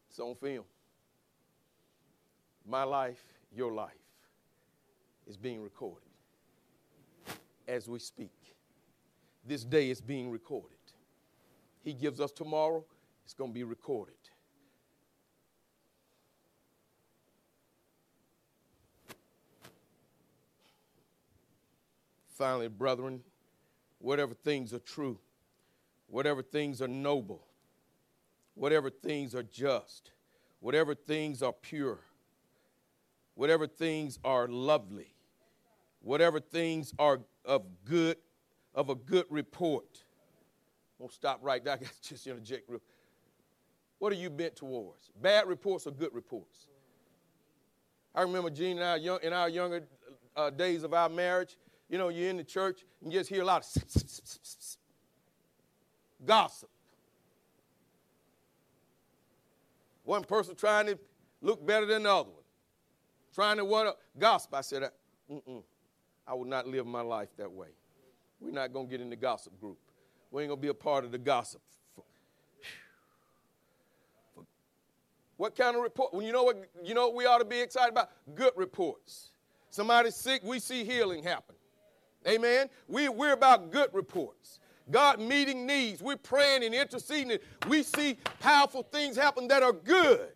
[0.08, 0.64] It's on film.
[2.66, 3.22] My life,
[3.54, 3.90] your life,
[5.26, 6.10] is being recorded
[7.68, 8.39] as we speak.
[9.44, 10.76] This day is being recorded.
[11.82, 12.84] He gives us tomorrow,
[13.24, 14.14] it's going to be recorded.
[22.28, 23.20] Finally, brethren,
[23.98, 25.18] whatever things are true,
[26.06, 27.46] whatever things are noble,
[28.54, 30.10] whatever things are just,
[30.60, 31.98] whatever things are pure,
[33.34, 35.14] whatever things are lovely,
[36.00, 38.16] whatever things are of good,
[38.74, 40.04] of a good report.
[40.98, 41.74] Gonna stop right there.
[41.74, 42.80] I got just interject real.
[43.98, 45.10] What are you bent towards?
[45.20, 46.68] Bad reports or good reports?
[48.14, 49.82] I remember Gene and I young, in our younger
[50.36, 51.56] uh, days of our marriage,
[51.88, 53.82] you know, you're in the church and you just hear a lot of
[56.24, 56.70] gossip.
[60.04, 60.98] One person trying to
[61.40, 62.42] look better than the other one,
[63.34, 64.54] trying to what gossip.
[64.54, 64.90] I said,
[65.30, 65.62] Mm-mm,
[66.26, 67.68] I will not live my life that way.
[68.40, 69.78] We're not going to get in the gossip group.
[70.30, 71.60] We ain't going to be a part of the gossip.
[75.36, 76.12] What kind of report?
[76.12, 76.68] Well, you know what?
[76.84, 78.10] You know what we ought to be excited about?
[78.34, 79.30] Good reports.
[79.70, 81.54] Somebody's sick, we see healing happen.
[82.28, 82.68] Amen.
[82.88, 84.58] We, we're about good reports.
[84.90, 86.02] God meeting needs.
[86.02, 87.38] We're praying and interceding.
[87.68, 90.28] We see powerful things happen that are good.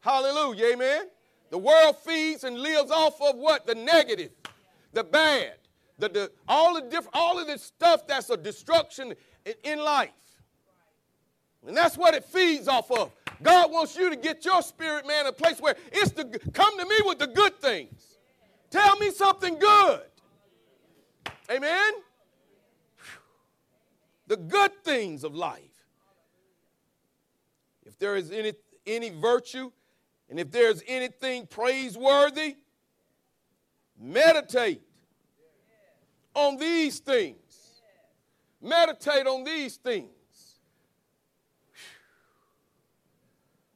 [0.00, 0.74] Hallelujah.
[0.74, 1.06] Amen.
[1.50, 3.66] The world feeds and lives off of what?
[3.66, 4.30] The negative,
[4.92, 5.54] the bad,
[5.98, 10.10] the, the all the different, all of this stuff that's a destruction in, in life.
[11.66, 13.12] And that's what it feeds off of.
[13.42, 16.86] God wants you to get your spirit man a place where it's the come to
[16.86, 18.18] me with the good things.
[18.70, 20.02] Tell me something good.
[21.50, 21.92] Amen?
[24.26, 25.62] The good things of life.
[27.86, 28.52] If there is any,
[28.86, 29.70] any virtue
[30.28, 32.56] and if there's anything praiseworthy,
[33.98, 34.82] meditate
[36.38, 37.36] on these things.
[38.60, 40.10] Meditate on these things.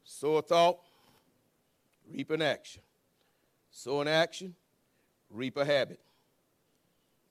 [0.05, 0.79] Sow a thought,
[2.09, 2.83] reap an action.
[3.71, 4.55] Sow an action,
[5.31, 6.01] reap a habit.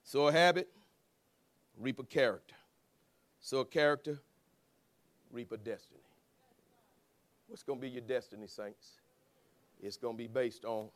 [0.04, 0.68] Sow a habit,
[1.78, 2.56] reap a character.
[3.40, 4.20] Sow a character,
[5.32, 6.02] reap a destiny.
[7.48, 9.00] What's going to be your destiny, saints?
[9.82, 10.88] It's going to be based on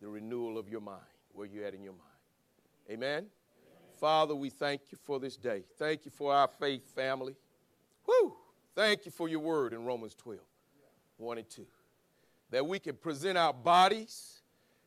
[0.00, 1.00] the renewal of your mind,
[1.32, 2.04] where you're at in your mind.
[2.90, 3.26] Amen?
[4.00, 5.62] Father, we thank you for this day.
[5.78, 7.36] Thank you for our faith family.
[8.06, 8.34] Woo!
[8.74, 10.40] Thank you for your word in Romans 12,
[11.18, 11.66] 1 and 2.
[12.50, 14.40] That we can present our bodies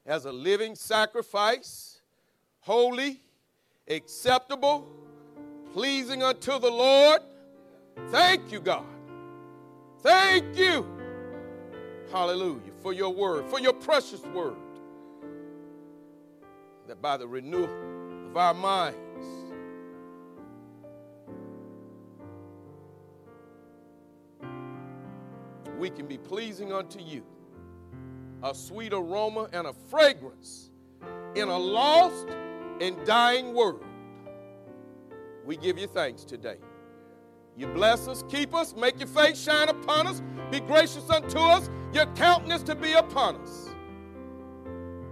[0.03, 2.01] as a living sacrifice,
[2.61, 3.19] holy,
[3.87, 4.87] acceptable,
[5.73, 7.21] pleasing unto the Lord.
[8.09, 8.85] Thank you, God.
[9.99, 10.87] Thank you.
[12.11, 12.71] Hallelujah.
[12.81, 14.57] For your word, for your precious word.
[16.87, 17.69] That by the renewal
[18.27, 18.97] of our minds,
[25.83, 27.21] we can be pleasing unto you.
[28.41, 30.69] A sweet aroma and a fragrance
[31.35, 32.25] in a lost
[32.79, 33.83] and dying world.
[35.45, 36.55] We give you thanks today.
[37.57, 41.69] You bless us, keep us, make your face shine upon us, be gracious unto us,
[41.91, 43.67] your countenance to be upon us.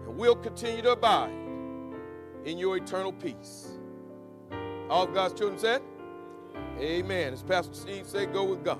[0.07, 1.33] And we'll continue to abide
[2.45, 3.77] in your eternal peace.
[4.89, 5.81] All God's children said,
[6.79, 7.33] Amen.
[7.33, 8.79] As Pastor Steve said, go with God.